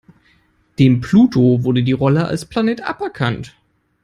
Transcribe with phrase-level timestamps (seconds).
[0.79, 3.55] Dem Pluto wurde die Rolle als Planet aberkannt.